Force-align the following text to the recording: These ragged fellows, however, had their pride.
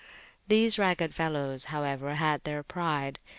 These 0.47 0.79
ragged 0.79 1.13
fellows, 1.13 1.65
however, 1.65 2.15
had 2.15 2.43
their 2.43 2.63
pride. 2.63 3.19